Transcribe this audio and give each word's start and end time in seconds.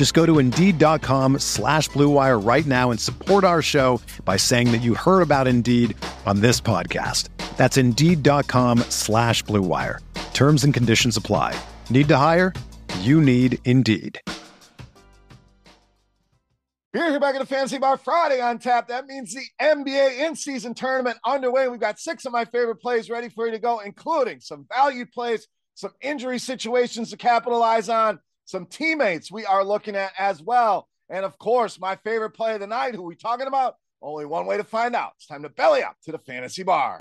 Just 0.00 0.14
go 0.14 0.24
to 0.24 0.38
Indeed.com 0.38 1.40
slash 1.40 1.90
BlueWire 1.90 2.42
right 2.42 2.64
now 2.64 2.90
and 2.90 2.98
support 2.98 3.44
our 3.44 3.60
show 3.60 4.00
by 4.24 4.38
saying 4.38 4.72
that 4.72 4.78
you 4.78 4.94
heard 4.94 5.20
about 5.20 5.46
Indeed 5.46 5.94
on 6.24 6.40
this 6.40 6.58
podcast. 6.58 7.28
That's 7.58 7.76
Indeed.com 7.76 8.78
slash 8.88 9.44
BlueWire. 9.44 9.98
Terms 10.32 10.64
and 10.64 10.72
conditions 10.72 11.18
apply. 11.18 11.54
Need 11.90 12.08
to 12.08 12.16
hire? 12.16 12.54
You 13.00 13.20
need 13.20 13.58
Indeed. 13.66 14.18
We're 16.94 17.10
here 17.10 17.20
back 17.20 17.34
at 17.34 17.42
the 17.42 17.44
Fantasy 17.44 17.76
Bar 17.76 17.98
Friday 17.98 18.40
on 18.40 18.58
tap. 18.58 18.88
That 18.88 19.04
means 19.04 19.34
the 19.34 19.44
NBA 19.60 20.26
in-season 20.26 20.72
tournament 20.72 21.18
underway. 21.26 21.68
We've 21.68 21.78
got 21.78 21.98
six 21.98 22.24
of 22.24 22.32
my 22.32 22.46
favorite 22.46 22.76
plays 22.76 23.10
ready 23.10 23.28
for 23.28 23.44
you 23.44 23.52
to 23.52 23.58
go, 23.58 23.80
including 23.80 24.40
some 24.40 24.64
value 24.74 25.04
plays, 25.04 25.46
some 25.74 25.92
injury 26.00 26.38
situations 26.38 27.10
to 27.10 27.18
capitalize 27.18 27.90
on, 27.90 28.18
some 28.50 28.66
teammates 28.66 29.30
we 29.30 29.46
are 29.46 29.64
looking 29.64 29.94
at 29.94 30.12
as 30.18 30.42
well. 30.42 30.88
And 31.08 31.24
of 31.24 31.38
course, 31.38 31.78
my 31.78 31.94
favorite 31.96 32.30
play 32.30 32.54
of 32.54 32.60
the 32.60 32.66
night, 32.66 32.96
who 32.96 33.02
we 33.02 33.14
talking 33.14 33.46
about? 33.46 33.76
Only 34.02 34.26
one 34.26 34.44
way 34.44 34.56
to 34.56 34.64
find 34.64 34.96
out. 34.96 35.12
It's 35.16 35.26
time 35.26 35.42
to 35.44 35.48
belly 35.48 35.82
up 35.84 35.96
to 36.04 36.12
the 36.12 36.18
Fantasy 36.18 36.64
Bar. 36.64 36.98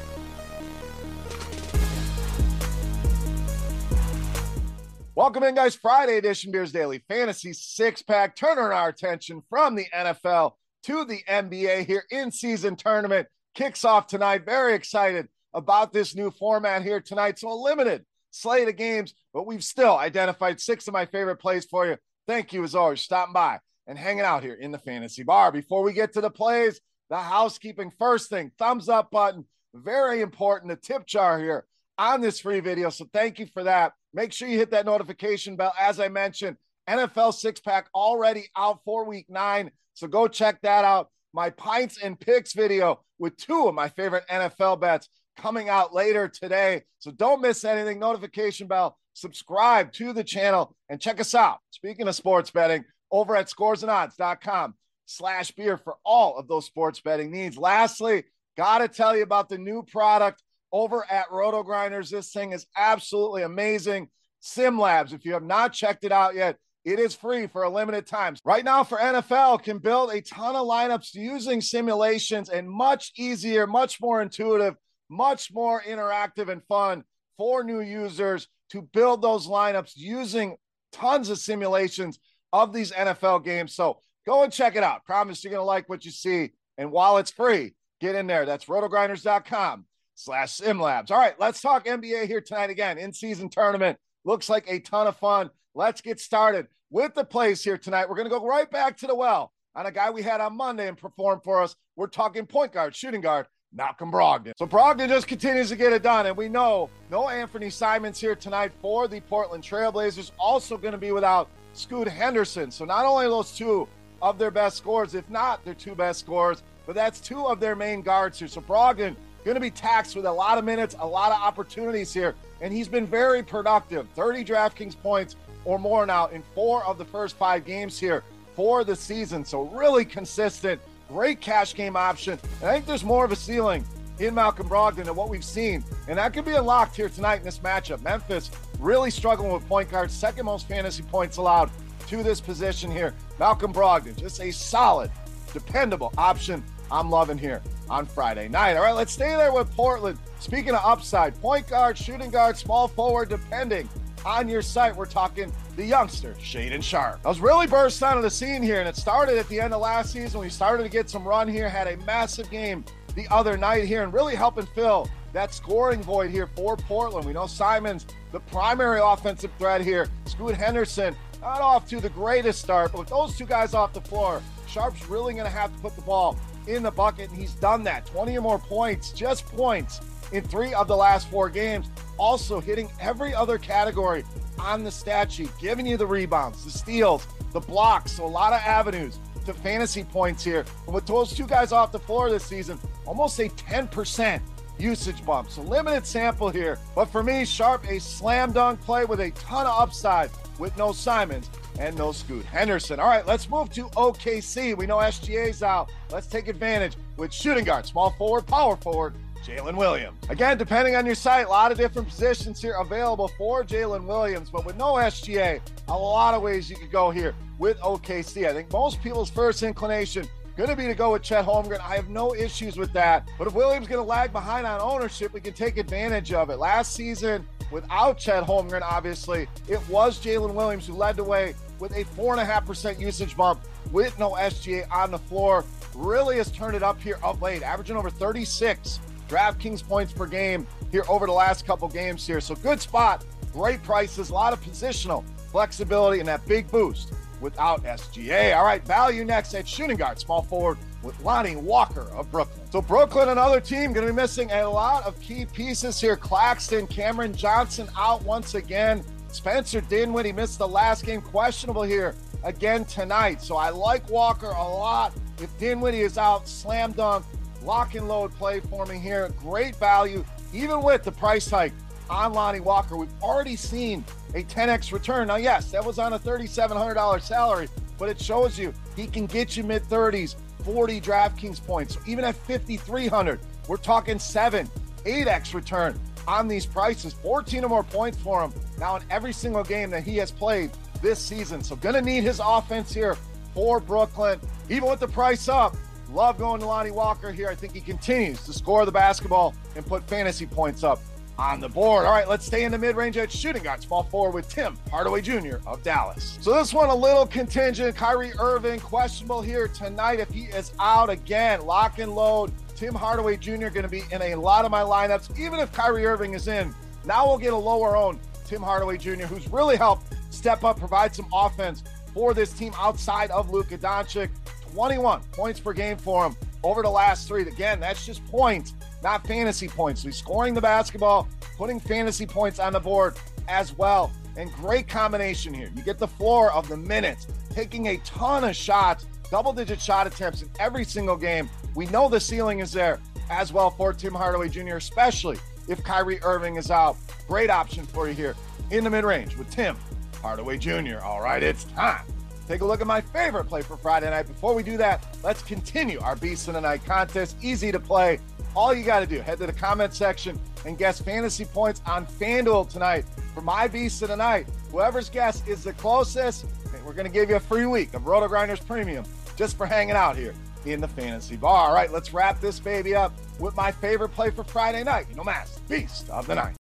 Welcome 5.16 5.44
in, 5.44 5.56
guys. 5.56 5.76
Friday 5.76 6.18
edition 6.18 6.52
Beers 6.52 6.72
Daily 6.72 7.04
Fantasy 7.08 7.54
Six 7.54 8.04
Pack. 8.04 8.36
Turning 8.36 8.64
our 8.66 8.90
attention 8.90 9.42
from 9.50 9.76
the 9.76 9.88
NFL 9.94 10.54
to 10.84 11.04
the 11.04 11.24
NBA 11.28 11.86
here 11.88 12.04
in 12.12 12.32
season 12.32 12.76
tournament. 12.76 13.28
Kicks 13.56 13.84
off 13.84 14.08
tonight. 14.08 14.46
Very 14.46 14.76
excited 14.76 15.28
about 15.54 15.94
this 15.94 16.16
new 16.16 16.30
format 16.30 16.84
here 16.84 17.02
tonight. 17.02 17.40
So, 17.40 17.52
a 17.52 17.54
limited 17.54 18.06
slate 18.32 18.68
of 18.68 18.76
games, 18.76 19.14
but 19.34 19.46
we've 19.46 19.64
still 19.64 19.98
identified 19.98 20.60
six 20.60 20.88
of 20.88 20.94
my 20.94 21.06
favorite 21.06 21.38
plays 21.38 21.66
for 21.66 21.88
you. 21.88 21.98
Thank 22.28 22.54
you, 22.54 22.64
as 22.64 22.76
always, 22.76 23.02
stopping 23.02 23.34
by 23.34 23.60
and 23.88 23.98
hanging 23.98 24.26
out 24.26 24.44
here 24.44 24.54
in 24.54 24.72
the 24.72 24.78
fantasy 24.78 25.24
bar. 25.24 25.52
Before 25.52 25.84
we 25.84 25.94
get 25.94 26.14
to 26.14 26.22
the 26.22 26.30
plays, 26.30 26.80
the 27.10 27.18
housekeeping 27.18 27.92
first 27.98 28.30
thing, 28.30 28.52
thumbs 28.58 28.88
up 28.88 29.10
button. 29.12 29.46
Very 29.74 30.22
important. 30.22 30.70
The 30.70 30.76
tip 30.76 31.06
jar 31.06 31.40
here 31.40 31.66
on 31.98 32.22
this 32.22 32.40
free 32.40 32.60
video. 32.60 32.90
So, 32.90 33.06
thank 33.12 33.40
you 33.40 33.48
for 33.48 33.64
that. 33.64 33.94
Make 34.14 34.34
sure 34.34 34.48
you 34.48 34.58
hit 34.58 34.72
that 34.72 34.86
notification 34.86 35.56
bell. 35.56 35.74
As 35.80 36.00
I 36.00 36.08
mentioned, 36.08 36.58
NFL 36.90 37.36
six 37.36 37.60
pack 37.60 37.88
already 37.94 38.48
out 38.58 38.80
for 38.84 39.06
week 39.06 39.28
nine. 39.30 39.70
So 39.94 40.08
go 40.08 40.28
check 40.28 40.60
that 40.64 40.86
out. 40.86 41.10
My 41.34 41.52
pints 41.52 42.02
and 42.02 42.20
picks 42.20 42.54
video 42.54 43.02
with 43.20 43.38
two 43.38 43.68
of 43.68 43.76
my 43.76 43.90
favorite 43.90 44.24
NFL 44.28 44.82
bets 44.82 45.08
coming 45.42 45.70
out 45.70 45.94
later 45.94 46.28
today. 46.28 46.84
So 47.00 47.12
don't 47.12 47.42
miss 47.42 47.64
anything. 47.64 48.00
Notification 48.00 48.68
bell, 48.68 48.98
subscribe 49.14 49.92
to 49.94 50.14
the 50.14 50.24
channel, 50.24 50.76
and 50.90 51.02
check 51.02 51.20
us 51.20 51.34
out. 51.34 51.60
Speaking 51.72 52.08
of 52.08 52.16
sports 52.16 52.52
betting, 52.52 52.86
over 53.12 53.36
at 53.36 53.48
scoresandodds.com 53.48 54.76
slash 55.06 55.52
beer 55.52 55.78
for 55.78 55.96
all 56.06 56.38
of 56.38 56.48
those 56.48 56.66
sports 56.66 57.02
betting 57.02 57.32
needs. 57.32 57.58
Lastly, 57.58 58.24
got 58.58 58.80
to 58.80 58.88
tell 58.88 59.16
you 59.16 59.24
about 59.24 59.50
the 59.50 59.58
new 59.58 59.84
product 59.84 60.44
over 60.72 61.06
at 61.10 61.30
RotoGrinders. 61.30 62.10
This 62.10 62.32
thing 62.32 62.52
is 62.52 62.68
absolutely 62.78 63.44
amazing. 63.44 64.10
Sim 64.40 64.80
Labs, 64.80 65.14
if 65.14 65.26
you 65.26 65.34
have 65.34 65.44
not 65.44 65.74
checked 65.74 66.04
it 66.04 66.12
out 66.12 66.36
yet, 66.36 66.58
it 66.86 67.00
is 67.00 67.16
free 67.16 67.48
for 67.48 67.64
a 67.64 67.70
limited 67.70 68.08
time. 68.08 68.36
Right 68.46 68.64
now, 68.64 68.84
for 68.84 68.98
NFL, 68.98 69.64
can 69.64 69.80
build 69.80 70.12
a 70.12 70.22
ton 70.22 70.56
of 70.56 70.66
lineups 70.66 71.14
using 71.14 71.60
simulations 71.60 72.50
and 72.50 72.70
much 72.70 73.12
easier, 73.18 73.68
much 73.68 74.00
more 74.00 74.22
intuitive, 74.22 74.76
much 75.10 75.52
more 75.52 75.82
interactive 75.82 76.50
and 76.50 76.64
fun 76.64 77.04
for 77.38 77.64
new 77.64 77.82
users 77.82 78.48
to 78.72 78.82
build 78.82 79.22
those 79.22 79.48
lineups 79.48 79.94
using 79.96 80.56
tons 80.92 81.30
of 81.30 81.40
simulations 81.40 82.20
of 82.54 82.74
these 82.74 82.92
NFL 82.92 83.44
games. 83.44 83.74
So 83.74 84.00
go 84.26 84.44
and 84.44 84.54
check 84.54 84.76
it 84.76 84.84
out. 84.84 85.06
Promise 85.06 85.44
you're 85.44 85.52
going 85.52 85.62
to 85.62 85.66
like 85.66 85.90
what 85.90 86.06
you 86.06 86.12
see. 86.12 86.52
And 86.78 86.92
while 86.92 87.18
it's 87.18 87.32
free, 87.32 87.76
get 88.00 88.16
in 88.16 88.28
there. 88.28 88.46
That's 88.46 88.66
rotogrinders.com 88.66 89.86
slash 90.16 90.58
simlabs. 90.58 91.12
All 91.12 91.18
right, 91.18 91.40
let's 91.40 91.62
talk 91.62 91.86
NBA 91.86 92.28
here 92.28 92.42
tonight 92.42 92.70
again. 92.70 92.98
In 92.98 93.14
season 93.14 93.50
tournament 93.50 93.98
looks 94.26 94.50
like 94.50 94.66
a 94.68 94.80
ton 94.80 95.08
of 95.08 95.18
fun. 95.18 95.50
Let's 95.76 96.02
get 96.02 96.20
started 96.20 96.68
with 96.90 97.16
the 97.16 97.24
plays 97.24 97.64
here 97.64 97.78
tonight. 97.78 98.10
We're 98.10 98.16
going 98.16 98.30
to 98.30 98.38
go 98.38 98.46
right 98.46 98.70
back 98.70 98.98
to 98.98 99.08
the 99.08 99.16
well 99.16 99.54
on 99.76 99.86
a 99.86 99.92
guy 99.92 100.10
we 100.10 100.22
had 100.22 100.42
on 100.42 100.58
Monday 100.58 100.88
and 100.88 100.98
perform 100.98 101.42
for 101.44 101.62
us. 101.62 101.76
We're 101.96 102.08
talking 102.08 102.46
point 102.46 102.74
guard, 102.74 102.96
shooting 102.96 103.22
guard, 103.22 103.46
Malcolm 103.74 104.12
Brogdon. 104.12 104.54
So 104.58 104.66
Brogdon 104.66 105.08
just 105.08 105.28
continues 105.28 105.70
to 105.70 105.76
get 105.76 105.94
it 105.94 106.02
done. 106.02 106.26
And 106.26 106.36
we 106.36 106.50
know 106.50 106.90
no 107.12 107.30
Anthony 107.30 107.70
Simons 107.70 108.20
here 108.20 108.36
tonight 108.36 108.72
for 108.82 109.08
the 109.08 109.20
Portland 109.22 109.64
Trailblazers. 109.64 110.32
Also 110.40 110.78
going 110.78 110.92
to 110.94 110.98
be 110.98 111.12
without 111.12 111.50
Scoot 111.74 112.08
Henderson. 112.08 112.72
So 112.72 112.86
not 112.86 113.06
only 113.06 113.28
those 113.28 113.52
two 113.52 113.88
of 114.22 114.38
their 114.38 114.52
best 114.52 114.78
scores, 114.78 115.16
if 115.16 115.30
not 115.30 115.64
their 115.64 115.76
two 115.76 115.96
best 115.96 116.20
scores, 116.20 116.64
but 116.86 116.96
that's 116.96 117.20
two 117.20 117.46
of 117.46 117.60
their 117.60 117.76
main 117.76 118.02
guards 118.02 118.40
here. 118.40 118.48
So 118.48 118.62
Brogdon 118.62 119.16
going 119.46 119.56
to 119.56 119.62
be 119.62 119.72
taxed 119.72 120.16
with 120.16 120.26
a 120.26 120.32
lot 120.32 120.58
of 120.58 120.66
minutes, 120.66 120.96
a 121.00 121.08
lot 121.08 121.32
of 121.32 121.40
opportunities 121.40 122.14
here. 122.14 122.36
And 122.62 122.74
he's 122.74 122.90
been 122.90 123.06
very 123.06 123.44
productive 123.44 124.08
30 124.16 124.44
DraftKings 124.44 125.00
points 125.00 125.36
or 125.64 125.80
more 125.80 126.06
now 126.06 126.28
in 126.28 126.44
four 126.56 126.84
of 126.86 126.98
the 126.98 127.06
first 127.06 127.36
five 127.38 127.66
games 127.66 128.00
here 128.00 128.24
for 128.56 128.84
the 128.84 128.96
season. 128.96 129.46
So, 129.46 129.64
really 129.64 130.04
consistent, 130.04 130.82
great 131.10 131.42
cash 131.42 131.76
game 131.76 131.96
option. 131.96 132.40
And 132.62 132.70
I 132.70 132.74
think 132.74 132.86
there's 132.86 133.04
more 133.04 133.26
of 133.26 133.32
a 133.32 133.36
ceiling 133.36 133.84
in 134.20 134.34
Malcolm 134.36 134.70
Brogdon 134.70 135.06
than 135.06 135.16
what 135.16 135.30
we've 135.30 135.44
seen. 135.44 135.84
And 136.08 136.18
that 136.18 136.34
could 136.34 136.46
be 136.46 136.54
unlocked 136.54 136.96
here 136.96 137.10
tonight 137.10 137.38
in 137.38 137.44
this 137.44 137.60
matchup. 137.60 138.02
Memphis 138.02 138.52
really 138.80 139.12
struggling 139.12 139.52
with 139.52 139.68
point 139.68 139.90
guards, 139.90 140.14
second 140.14 140.46
most 140.46 140.68
fantasy 140.68 141.04
points 141.04 141.38
allowed 141.38 141.70
to 142.08 142.24
this 142.24 142.40
position 142.40 142.90
here. 142.92 143.14
Malcolm 143.40 143.74
Brogdon, 143.74 144.16
just 144.16 144.40
a 144.40 144.52
solid, 144.52 145.12
dependable 145.54 146.14
option 146.18 146.64
I'm 146.92 147.10
loving 147.10 147.38
here 147.38 147.62
on 147.90 148.06
Friday 148.06 148.48
night. 148.48 148.76
All 148.76 148.84
right, 148.84 148.96
let's 148.96 149.12
stay 149.12 149.36
there 149.36 149.54
with 149.54 149.72
Portland. 149.76 150.18
Speaking 150.40 150.72
of 150.72 150.82
upside, 150.84 151.40
point 151.42 151.68
guard, 151.68 151.98
shooting 151.98 152.30
guard, 152.32 152.58
small 152.58 152.88
forward, 152.88 153.30
depending 153.30 153.90
on 154.26 154.48
your 154.50 154.62
site, 154.62 154.96
we're 154.96 155.06
talking 155.06 155.52
the 155.76 155.86
youngster, 155.86 156.34
Shaedon 156.40 156.84
Sharpe. 156.84 157.20
I 157.26 157.30
was 157.30 157.40
really 157.40 157.68
burst 157.68 158.02
onto 158.04 158.22
the 158.22 158.30
scene 158.30 158.62
here, 158.62 158.80
and 158.80 158.88
it 158.88 158.96
started 158.96 159.38
at 159.38 159.48
the 159.50 159.60
end 159.60 159.74
of 159.74 159.82
last 159.82 160.14
season. 160.14 160.42
We 160.42 160.50
started 160.50 160.84
to 160.84 160.90
get 160.90 161.10
some 161.10 161.28
run 161.28 161.48
here, 161.48 161.70
had 161.70 161.88
a 161.88 161.98
massive 162.06 162.50
game 162.50 162.84
the 163.16 163.28
other 163.30 163.58
night 163.58 163.86
here, 163.86 164.04
and 164.04 164.14
really 164.14 164.36
helping 164.36 164.66
fill 164.68 165.10
that 165.34 165.54
scoring 165.54 166.02
void 166.02 166.32
here 166.32 166.48
for 166.56 166.76
Portland. 166.76 167.26
We 167.26 167.34
know 167.34 167.48
Simons, 167.48 168.06
the 168.32 168.40
primary 168.40 169.00
offensive 169.02 169.52
threat 169.58 169.82
here. 169.82 170.08
Scoot 170.26 170.56
Henderson, 170.56 171.16
not 171.42 171.62
off 171.62 171.88
to 171.90 172.00
the 172.00 172.10
greatest 172.10 172.62
start, 172.62 172.92
but 172.92 173.00
with 173.00 173.10
those 173.10 173.38
two 173.38 173.46
guys 173.46 173.74
off 173.74 173.94
the 173.94 174.02
floor, 174.02 174.42
Sharpe's 174.68 175.08
really 175.08 175.34
going 175.34 175.46
to 175.46 175.52
have 175.52 175.74
to 175.74 175.82
put 175.82 175.96
the 175.96 176.02
ball 176.02 176.38
in 176.68 176.84
the 176.84 176.92
bucket, 176.92 177.30
and 177.30 177.40
he's 177.40 177.54
done 177.56 177.84
that. 177.84 178.06
20 178.08 178.38
or 178.38 178.42
more 178.42 178.60
points, 178.60 179.12
just 179.12 179.46
points 179.46 180.02
in 180.32 180.44
three 180.44 180.74
of 180.74 180.88
the 180.88 180.96
last 180.96 181.30
four 181.30 181.50
games. 181.50 181.90
Also 182.20 182.60
hitting 182.60 182.90
every 183.00 183.34
other 183.34 183.58
category 183.58 184.24
on 184.60 184.84
the 184.84 184.92
stat 184.92 185.32
sheet, 185.32 185.50
giving 185.60 185.86
you 185.86 185.98
the 185.98 186.06
rebounds, 186.06 186.66
the 186.66 186.72
steals, 186.72 187.26
the 187.54 187.60
blocks. 187.60 188.12
So 188.12 188.26
a 188.26 188.28
lot 188.28 188.54
of 188.54 188.60
avenues 188.60 189.18
to 189.46 189.54
fantasy 189.54 190.04
points 190.04 190.44
here. 190.44 190.66
And 190.86 190.94
with 190.94 191.08
those 191.08 191.34
two 191.34 191.48
guys 191.48 191.72
off 191.72 191.92
the 191.92 192.00
floor 192.00 192.30
this 192.30 192.46
season, 192.46 192.78
almost 193.06 193.40
a 193.40 193.50
10% 193.50 194.42
usage 194.80 195.26
bump. 195.26 195.50
So 195.50 195.62
limited 195.62 196.06
sample 196.06 196.50
here. 196.50 196.78
But 196.96 197.06
for 197.06 197.24
me, 197.24 197.46
Sharpe, 197.46 197.90
a 197.90 198.00
slam 198.00 198.52
dunk 198.52 198.82
play 198.82 199.06
with 199.06 199.20
a 199.20 199.32
ton 199.32 199.66
of 199.66 199.80
upside 199.80 200.30
with 200.58 200.76
no 200.78 200.92
Simons 200.92 201.50
and 201.80 201.98
no 201.98 202.12
Scoot 202.12 202.46
Henderson. 202.46 203.00
All 203.00 203.08
right, 203.08 203.26
let's 203.26 203.50
move 203.50 203.72
to 203.74 203.86
OKC. 203.90 204.76
We 204.76 204.86
know 204.86 204.98
SGA's 204.98 205.64
out. 205.64 205.92
Let's 206.12 206.28
take 206.28 206.48
advantage 206.48 206.96
with 207.18 207.34
shooting 207.34 207.64
guard, 207.64 207.86
small 207.86 208.12
forward, 208.12 208.48
power 208.48 208.76
forward, 208.76 209.16
Jalen 209.46 209.76
Williams. 209.76 210.18
Again, 210.30 210.58
depending 210.58 210.96
on 210.96 211.06
your 211.06 211.16
site, 211.16 211.46
a 211.46 211.50
lot 211.50 211.72
of 211.72 211.78
different 211.78 212.08
positions 212.08 212.62
here 212.62 212.76
available 212.80 213.28
for 213.38 213.64
Jalen 213.64 214.06
Williams, 214.06 214.50
but 214.50 214.66
with 214.66 214.78
no 214.78 214.94
SGA, 214.94 215.62
a 215.88 215.98
lot 215.98 216.34
of 216.34 216.42
ways 216.42 216.70
you 216.70 216.76
could 216.76 216.92
go 216.92 217.10
here 217.10 217.34
with 217.58 217.80
OKC. 217.80 218.48
I 218.48 218.54
think 218.54 218.72
most 218.72 219.02
people's 219.02 219.30
first 219.30 219.64
inclination 219.64 220.28
going 220.60 220.70
to 220.70 220.76
be 220.76 220.88
to 220.88 220.94
go 220.94 221.14
with 221.14 221.22
Chet 221.22 221.46
Holmgren. 221.46 221.80
I 221.80 221.96
have 221.96 222.10
no 222.10 222.36
issues 222.36 222.76
with 222.76 222.92
that. 222.92 223.30
But 223.38 223.48
if 223.48 223.54
Williams 223.54 223.88
going 223.88 224.04
to 224.04 224.08
lag 224.08 224.34
behind 224.34 224.68
on 224.68 224.82
ownership, 224.82 225.34
we 225.34 225.40
can 225.40 225.54
take 225.54 225.78
advantage 225.78 226.34
of 226.34 226.50
it. 226.50 226.58
Last 226.58 226.94
season, 226.94 227.48
without 227.72 228.18
Chet 228.18 228.44
Holmgren, 228.44 228.82
obviously, 228.82 229.48
it 229.70 229.80
was 229.88 230.20
Jalen 230.20 230.54
Williams 230.54 230.86
who 230.86 230.96
led 230.96 231.16
the 231.16 231.24
way 231.24 231.56
with 231.80 231.94
a 231.94 232.04
4.5% 232.04 233.00
usage 233.00 233.38
bump 233.38 233.62
with 233.94 234.20
no 234.20 234.32
SGA 234.32 234.86
on 234.92 235.12
the 235.12 235.18
floor. 235.18 235.64
Really 235.96 236.38
has 236.38 236.52
turned 236.52 236.76
it 236.76 236.84
up 236.84 237.02
here 237.02 237.20
of 237.24 237.42
late, 237.42 237.64
averaging 237.64 237.96
over 237.96 238.10
36 238.10 239.00
DraftKings 239.30 239.88
points 239.88 240.12
per 240.12 240.26
game 240.26 240.68
here 240.92 241.04
over 241.08 241.26
the 241.26 241.32
last 241.32 241.66
couple 241.66 241.88
games 241.88 242.26
here. 242.26 242.42
So 242.42 242.56
good 242.56 242.82
spot, 242.82 243.24
great 243.54 243.82
prices, 243.84 244.30
a 244.30 244.34
lot 244.34 244.52
of 244.54 244.62
positional 244.62 245.24
flexibility, 245.52 246.20
and 246.20 246.28
that 246.28 246.46
big 246.46 246.70
boost 246.70 247.14
without 247.42 247.84
SGA. 247.84 248.56
All 248.56 248.66
right, 248.66 248.86
value 248.86 249.24
next 249.24 249.54
at 249.54 249.68
shooting 249.68 249.98
guard, 249.98 250.20
small 250.20 250.42
forward 250.42 250.78
with 251.02 251.20
Lonnie 251.24 251.56
Walker 251.56 252.10
of 252.12 252.30
Brooklyn. 252.32 252.66
So 252.72 252.82
Brooklyn, 252.82 253.30
another 253.30 253.62
team, 253.62 253.94
going 253.94 254.06
to 254.06 254.12
be 254.12 254.16
missing 254.16 254.52
a 254.52 254.64
lot 254.68 255.06
of 255.06 255.20
key 255.22 255.46
pieces 255.46 256.00
here. 256.00 256.18
Claxton, 256.18 256.88
Cameron 256.88 257.34
Johnson 257.34 257.88
out 257.98 258.22
once 258.24 258.56
again. 258.56 259.04
Spencer 259.30 259.80
Dinwiddie 259.82 260.34
missed 260.34 260.58
the 260.58 260.68
last 260.68 261.06
game, 261.06 261.22
questionable 261.22 261.84
here 261.84 262.16
again 262.44 262.84
tonight. 262.86 263.42
So 263.42 263.56
I 263.56 263.70
like 263.70 264.10
Walker 264.10 264.50
a 264.50 264.64
lot. 264.64 265.14
If 265.40 265.56
Dinwiddie 265.58 266.02
is 266.02 266.18
out, 266.18 266.48
slam 266.48 266.92
dunk, 266.92 267.26
lock 267.64 267.96
and 267.96 268.08
load 268.08 268.34
play 268.36 268.60
for 268.60 268.86
me 268.86 268.98
here. 268.98 269.30
Great 269.40 269.76
value, 269.76 270.24
even 270.54 270.82
with 270.82 271.04
the 271.04 271.12
price 271.12 271.50
hike 271.50 271.74
on 272.10 272.34
Lonnie 272.34 272.60
Walker. 272.60 272.98
We've 272.98 273.10
already 273.22 273.56
seen 273.56 274.04
a 274.34 274.44
10x 274.44 274.92
return. 274.92 275.28
Now, 275.28 275.36
yes, 275.36 275.72
that 275.72 275.84
was 275.84 276.00
on 276.00 276.14
a 276.14 276.20
$3,700 276.20 277.22
salary, 277.22 277.68
but 277.98 278.10
it 278.10 278.20
shows 278.20 278.58
you 278.58 278.74
he 278.96 279.08
can 279.08 279.26
get 279.26 279.56
you 279.58 279.64
mid 279.64 279.84
30s, 279.84 280.36
40 280.64 281.02
DraftKings 281.02 281.66
points. 281.66 281.96
So 281.96 282.02
even 282.08 282.26
at 282.26 282.36
5,300, 282.36 283.40
we're 283.68 283.78
talking 283.78 284.20
seven, 284.20 284.68
8x 285.06 285.54
return 285.54 286.00
on 286.28 286.48
these 286.48 286.66
prices. 286.66 287.14
14 287.14 287.64
or 287.64 287.70
more 287.70 287.84
points 287.84 288.18
for 288.18 288.44
him 288.44 288.54
now 288.78 288.96
in 288.96 289.04
every 289.10 289.34
single 289.34 289.64
game 289.64 289.90
that 289.90 290.04
he 290.04 290.18
has 290.18 290.32
played 290.32 290.72
this 291.02 291.20
season. 291.20 291.64
So, 291.64 291.76
going 291.76 291.96
to 291.96 292.02
need 292.02 292.24
his 292.24 292.42
offense 292.44 292.94
here 292.94 293.16
for 293.54 293.80
Brooklyn, 293.80 294.40
even 294.70 294.90
with 294.90 295.00
the 295.00 295.08
price 295.08 295.48
up. 295.48 295.76
Love 296.14 296.38
going 296.38 296.60
to 296.62 296.66
Lonnie 296.66 296.92
Walker 296.92 297.32
here. 297.32 297.50
I 297.50 297.56
think 297.56 297.74
he 297.74 297.82
continues 297.82 298.44
to 298.46 298.54
score 298.54 298.86
the 298.86 298.92
basketball 298.92 299.54
and 299.76 299.86
put 299.86 300.04
fantasy 300.08 300.46
points 300.46 300.84
up 300.84 301.00
on 301.38 301.60
the 301.60 301.70
board. 301.70 302.06
All 302.06 302.12
right, 302.12 302.28
let's 302.28 302.46
stay 302.46 302.64
in 302.64 302.72
the 302.72 302.78
mid 302.78 302.96
range 302.96 303.16
at 303.18 303.32
shooting 303.32 303.64
guard, 303.64 303.82
small 303.82 304.04
forward 304.04 304.34
with 304.34 304.50
Tim 304.50 304.78
Hardaway 304.90 305.22
Jr. 305.22 305.58
of 305.66 305.82
Dallas. 305.84 306.38
So 306.42 306.54
this 306.54 306.74
one 306.74 306.90
a 306.90 306.96
little 306.96 307.26
contingent. 307.26 307.96
Kyrie 307.96 308.34
Irving 308.40 308.80
questionable 308.80 309.42
here 309.42 309.68
tonight 309.68 310.20
if 310.20 310.30
he 310.30 310.46
is 310.46 310.74
out 310.80 311.10
again. 311.10 311.66
Lock 311.66 312.00
and 312.00 312.14
load. 312.14 312.52
Tim 312.76 312.94
Hardaway 312.94 313.38
Jr. 313.38 313.70
going 313.70 313.84
to 313.84 313.90
be 313.90 314.04
in 314.12 314.22
a 314.22 314.36
lot 314.36 314.66
of 314.66 314.72
my 314.72 314.82
lineups, 314.82 315.38
even 315.40 315.60
if 315.60 315.72
Kyrie 315.72 316.06
Irving 316.06 316.34
is 316.34 316.48
in. 316.48 316.74
Now 317.06 317.28
we'll 317.28 317.38
get 317.38 317.54
a 317.54 317.58
lower 317.58 317.96
own 317.96 318.20
Tim 318.46 318.62
Hardaway 318.62 318.98
Jr., 318.98 319.26
who's 319.26 319.48
really 319.50 319.76
helped 319.78 320.14
step 320.32 320.64
up, 320.64 320.80
provide 320.80 321.16
some 321.16 321.28
offense 321.34 321.84
for 322.14 322.34
this 322.34 322.52
team 322.52 322.74
outside 322.78 323.32
of 323.32 323.50
Luka 323.50 323.78
Doncic. 323.78 324.30
21 324.74 325.22
points 325.32 325.60
per 325.60 325.74
game 325.74 325.98
for 325.98 326.26
him 326.26 326.36
over 326.64 326.82
the 326.82 326.90
last 326.90 327.28
three. 327.28 327.42
Again, 327.44 327.80
that's 327.80 328.06
just 328.06 328.26
points 328.26 328.74
not 329.04 329.26
fantasy 329.26 329.68
points. 329.68 330.04
He's 330.04 330.18
scoring 330.18 330.54
the 330.54 330.62
basketball, 330.62 331.28
putting 331.58 331.80
fantasy 331.80 332.26
points 332.26 332.60
on 332.60 332.74
the 332.74 332.80
board 332.80 333.18
as 333.48 333.78
well. 333.78 334.12
And 334.38 334.52
great 334.54 334.88
combination 334.88 335.54
here. 335.54 335.72
You 335.76 335.84
get 335.84 335.98
the 335.98 336.08
floor 336.08 336.52
of 336.54 336.68
the 336.68 336.78
minutes, 336.78 337.28
taking 337.50 337.88
a 337.88 337.98
ton 337.98 338.44
of 338.44 338.56
shots, 338.56 339.06
double 339.32 339.54
digit 339.54 339.82
shot 339.82 340.08
attempts 340.08 340.42
in 340.42 340.50
every 340.60 340.86
single 340.86 341.18
game. 341.18 341.50
We 341.76 341.86
know 341.88 342.10
the 342.10 342.20
ceiling 342.20 342.60
is 342.60 342.72
there 342.72 343.00
as 343.30 343.52
well 343.54 343.70
for 343.70 343.94
Tim 343.94 344.14
Hardaway 344.14 344.50
Jr., 344.50 344.78
especially 344.78 345.38
if 345.68 345.84
Kyrie 345.84 346.22
Irving 346.24 346.56
is 346.56 346.72
out. 346.72 346.98
Great 347.28 347.50
option 347.50 347.86
for 347.86 348.08
you 348.08 348.14
here 348.14 348.36
in 348.72 348.84
the 348.84 348.90
mid 348.90 349.04
range 349.04 349.36
with 349.36 349.50
Tim 349.50 349.78
Hardaway 350.22 350.58
Jr. 350.58 351.00
All 351.04 351.22
right, 351.22 351.44
it's 351.44 351.66
time. 351.66 352.04
Take 352.50 352.62
a 352.62 352.66
look 352.66 352.82
at 352.82 352.88
my 352.88 353.00
favorite 353.00 353.44
play 353.46 353.62
for 353.62 353.78
Friday 353.78 354.10
night. 354.10 354.26
Before 354.26 354.56
we 354.56 354.64
do 354.64 354.76
that, 354.78 355.06
let's 355.24 355.44
continue 355.44 356.00
our 356.00 356.16
Beast 356.16 356.48
of 356.48 356.56
the 356.56 356.62
Night 356.62 356.84
contest. 356.84 357.38
Easy 357.44 357.72
to 357.72 357.80
play 357.80 358.20
all 358.56 358.74
you 358.74 358.84
got 358.84 359.02
to 359.02 359.06
do, 359.06 359.20
head 359.20 359.38
to 359.38 359.46
the 359.46 359.54
comment 359.54 359.94
section 359.94 360.40
and 360.66 360.76
guess 360.76 361.00
fantasy 361.00 361.46
points 361.46 361.80
on 361.86 362.08
FanDuel 362.08 362.68
tonight 362.68 363.06
for 363.36 363.42
my 363.42 363.68
beast 363.68 364.02
of 364.02 364.08
the 364.08 364.16
night. 364.16 364.48
Whoever's 364.72 365.12
guess 365.12 365.48
is 365.48 365.64
the 365.64 365.74
closest, 365.74 366.48
we're 366.84 366.94
going 366.94 367.06
to 367.06 367.14
give 367.14 367.30
you 367.30 367.36
a 367.36 367.40
free 367.40 367.68
week 367.68 367.94
of 367.94 368.02
RotoGrinders 368.02 368.66
Premium 368.66 369.06
just 369.36 369.56
for 369.56 369.68
hanging 369.68 369.96
out 369.96 370.18
here 370.18 370.34
in 370.66 370.82
the 370.82 370.88
fantasy 370.88 371.36
bar. 371.36 371.68
All 371.68 371.76
right, 371.76 371.92
let's 371.92 372.16
wrap 372.16 372.42
this 372.42 372.60
baby 372.60 372.96
up 372.96 373.14
with 373.40 373.56
my 373.56 373.72
favorite 373.72 374.10
play 374.10 374.32
for 374.32 374.44
Friday 374.44 374.84
night. 374.84 375.06
You 375.08 375.18
know, 375.18 375.24
Mass, 375.24 375.60
beast 375.70 376.10
of 376.10 376.26
the 376.26 376.34
night. 376.34 376.59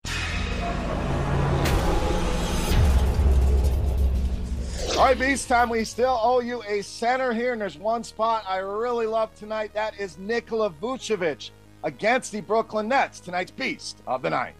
All 4.97 5.03
right, 5.03 5.19
Beast 5.19 5.49
time. 5.49 5.67
We 5.67 5.83
still 5.83 6.17
owe 6.23 6.39
you 6.39 6.63
a 6.63 6.81
center 6.81 7.33
here, 7.33 7.51
and 7.51 7.59
there's 7.59 7.77
one 7.77 8.01
spot 8.01 8.45
I 8.47 8.59
really 8.59 9.05
love 9.05 9.35
tonight. 9.35 9.73
That 9.73 9.99
is 9.99 10.17
Nikola 10.17 10.69
Vucevic 10.69 11.49
against 11.83 12.31
the 12.31 12.39
Brooklyn 12.39 12.87
Nets, 12.87 13.19
tonight's 13.19 13.51
beast 13.51 14.01
of 14.07 14.21
the 14.21 14.29
night. 14.29 14.55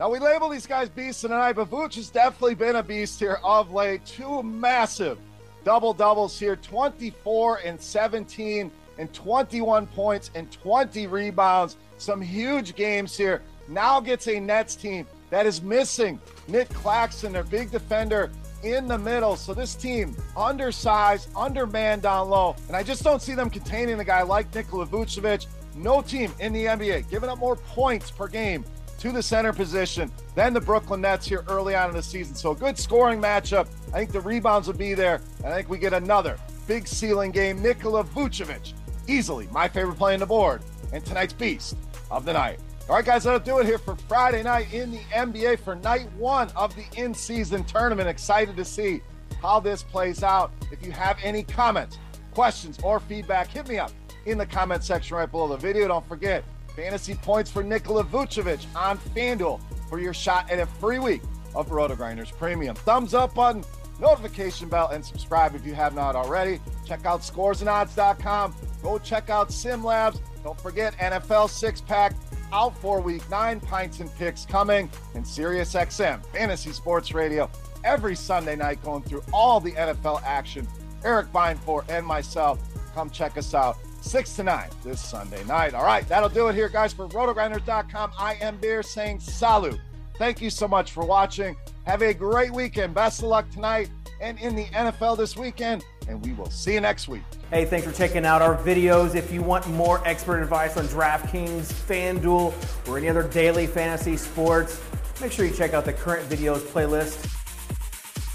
Now, 0.00 0.10
we 0.10 0.18
label 0.18 0.48
these 0.48 0.66
guys 0.66 0.88
beasts 0.88 1.22
of 1.22 1.30
the 1.30 1.36
night, 1.36 1.54
but 1.54 1.70
Vooch 1.70 1.94
has 1.94 2.10
definitely 2.10 2.56
been 2.56 2.74
a 2.74 2.82
beast 2.82 3.20
here 3.20 3.38
of 3.44 3.70
late. 3.70 4.04
Two 4.04 4.42
massive 4.42 5.16
double 5.62 5.94
doubles 5.94 6.36
here 6.40 6.56
24 6.56 7.58
and 7.58 7.80
17 7.80 8.72
and 8.98 9.12
21 9.14 9.86
points 9.86 10.32
and 10.34 10.50
20 10.50 11.06
rebounds. 11.06 11.76
Some 11.98 12.20
huge 12.20 12.74
games 12.74 13.16
here. 13.16 13.42
Now 13.68 14.00
gets 14.00 14.26
a 14.26 14.40
Nets 14.40 14.74
team 14.74 15.06
that 15.30 15.46
is 15.46 15.62
missing 15.62 16.18
Nick 16.48 16.68
Claxton, 16.70 17.32
their 17.32 17.44
big 17.44 17.70
defender, 17.70 18.32
in 18.62 18.86
the 18.86 18.98
middle. 18.98 19.36
So 19.36 19.54
this 19.54 19.74
team, 19.74 20.16
undersized, 20.36 21.30
undermanned 21.36 22.02
down 22.02 22.28
low. 22.30 22.56
And 22.66 22.76
I 22.76 22.82
just 22.82 23.02
don't 23.02 23.22
see 23.22 23.34
them 23.34 23.50
containing 23.50 24.00
a 24.00 24.04
guy 24.04 24.22
like 24.22 24.54
Nikola 24.54 24.86
Vucevic. 24.86 25.46
No 25.74 26.02
team 26.02 26.32
in 26.40 26.52
the 26.52 26.66
NBA 26.66 27.10
giving 27.10 27.28
up 27.28 27.38
more 27.38 27.56
points 27.56 28.10
per 28.10 28.28
game 28.28 28.64
to 28.98 29.12
the 29.12 29.22
center 29.22 29.52
position 29.52 30.10
than 30.34 30.52
the 30.52 30.60
Brooklyn 30.60 31.00
Nets 31.00 31.26
here 31.26 31.44
early 31.48 31.74
on 31.74 31.88
in 31.88 31.94
the 31.94 32.02
season. 32.02 32.34
So 32.34 32.50
a 32.50 32.54
good 32.54 32.76
scoring 32.76 33.20
matchup. 33.20 33.68
I 33.92 33.98
think 33.98 34.12
the 34.12 34.20
rebounds 34.20 34.66
will 34.66 34.74
be 34.74 34.94
there. 34.94 35.20
I 35.44 35.50
think 35.50 35.68
we 35.68 35.78
get 35.78 35.92
another 35.92 36.36
big 36.66 36.86
ceiling 36.86 37.30
game. 37.30 37.62
Nikola 37.62 38.04
Vucevic, 38.04 38.72
easily 39.06 39.48
my 39.52 39.68
favorite 39.68 39.96
play 39.96 40.14
on 40.14 40.20
the 40.20 40.26
board, 40.26 40.62
and 40.92 41.04
tonight's 41.04 41.32
beast 41.32 41.76
of 42.10 42.24
the 42.24 42.32
night. 42.32 42.58
All 42.88 42.94
right, 42.96 43.04
guys, 43.04 43.24
that'll 43.24 43.38
do 43.38 43.58
it 43.58 43.66
here 43.66 43.76
for 43.76 43.96
Friday 43.96 44.42
night 44.42 44.72
in 44.72 44.90
the 44.90 45.00
NBA 45.12 45.58
for 45.58 45.74
night 45.74 46.10
one 46.14 46.48
of 46.56 46.74
the 46.74 46.86
in 46.96 47.12
season 47.12 47.62
tournament. 47.64 48.08
Excited 48.08 48.56
to 48.56 48.64
see 48.64 49.02
how 49.42 49.60
this 49.60 49.82
plays 49.82 50.22
out. 50.22 50.52
If 50.72 50.82
you 50.82 50.90
have 50.92 51.18
any 51.22 51.42
comments, 51.42 51.98
questions, 52.32 52.78
or 52.82 52.98
feedback, 52.98 53.48
hit 53.48 53.68
me 53.68 53.78
up 53.78 53.92
in 54.24 54.38
the 54.38 54.46
comment 54.46 54.82
section 54.82 55.18
right 55.18 55.30
below 55.30 55.48
the 55.48 55.58
video. 55.58 55.86
Don't 55.88 56.08
forget, 56.08 56.44
fantasy 56.74 57.14
points 57.14 57.50
for 57.50 57.62
Nikola 57.62 58.04
Vucevic 58.04 58.64
on 58.74 58.96
FanDuel 58.96 59.60
for 59.90 60.00
your 60.00 60.14
shot 60.14 60.50
at 60.50 60.58
a 60.58 60.64
free 60.64 60.98
week 60.98 61.20
of 61.54 61.68
RotoGrinders 61.68 62.34
Premium. 62.38 62.74
Thumbs 62.74 63.12
up 63.12 63.34
button, 63.34 63.64
notification 64.00 64.66
bell, 64.66 64.88
and 64.88 65.04
subscribe 65.04 65.54
if 65.54 65.66
you 65.66 65.74
have 65.74 65.94
not 65.94 66.16
already. 66.16 66.58
Check 66.86 67.04
out 67.04 67.20
scoresandodds.com. 67.20 68.54
Go 68.82 68.98
check 68.98 69.28
out 69.28 69.52
Sim 69.52 69.84
Labs. 69.84 70.22
Don't 70.42 70.58
forget 70.58 70.96
NFL 70.96 71.50
six 71.50 71.82
pack 71.82 72.14
out 72.52 72.76
for 72.78 73.00
week 73.00 73.28
nine. 73.30 73.60
Pints 73.60 74.00
and 74.00 74.14
picks 74.16 74.44
coming, 74.44 74.90
and 75.14 75.24
SiriusXM 75.24 76.24
Fantasy 76.26 76.72
Sports 76.72 77.12
Radio 77.12 77.50
every 77.84 78.16
Sunday 78.16 78.56
night 78.56 78.82
going 78.82 79.02
through 79.02 79.22
all 79.32 79.60
the 79.60 79.72
NFL 79.72 80.22
action. 80.24 80.66
Eric 81.04 81.32
Beinfort 81.32 81.88
and 81.88 82.04
myself. 82.04 82.58
Come 82.94 83.10
check 83.10 83.36
us 83.36 83.54
out 83.54 83.76
6 84.00 84.36
to 84.36 84.42
9 84.42 84.68
this 84.82 85.00
Sunday 85.00 85.42
night. 85.44 85.74
All 85.74 85.84
right, 85.84 86.06
that'll 86.08 86.28
do 86.28 86.48
it 86.48 86.54
here, 86.54 86.68
guys, 86.68 86.92
for 86.92 87.08
rotogrinders.com. 87.08 88.12
I 88.18 88.34
am 88.40 88.58
Beer 88.58 88.82
saying 88.82 89.20
salut. 89.20 89.78
Thank 90.16 90.40
you 90.40 90.50
so 90.50 90.66
much 90.66 90.90
for 90.90 91.04
watching. 91.04 91.56
Have 91.84 92.02
a 92.02 92.12
great 92.12 92.52
weekend. 92.52 92.94
Best 92.94 93.22
of 93.22 93.28
luck 93.28 93.48
tonight 93.50 93.88
and 94.20 94.38
in 94.38 94.54
the 94.56 94.66
NFL 94.66 95.16
this 95.16 95.36
weekend, 95.36 95.84
and 96.08 96.24
we 96.24 96.32
will 96.32 96.50
see 96.50 96.74
you 96.74 96.80
next 96.80 97.08
week. 97.08 97.22
Hey, 97.50 97.64
thanks 97.64 97.86
for 97.86 97.92
checking 97.92 98.24
out 98.24 98.42
our 98.42 98.56
videos. 98.56 99.14
If 99.14 99.32
you 99.32 99.42
want 99.42 99.66
more 99.68 100.06
expert 100.06 100.42
advice 100.42 100.76
on 100.76 100.86
DraftKings, 100.88 101.72
FanDuel, 101.72 102.88
or 102.88 102.98
any 102.98 103.08
other 103.08 103.22
daily 103.22 103.66
fantasy 103.66 104.16
sports, 104.16 104.80
make 105.20 105.32
sure 105.32 105.44
you 105.44 105.54
check 105.54 105.74
out 105.74 105.84
the 105.84 105.92
current 105.92 106.28
videos 106.28 106.60
playlist 106.60 107.37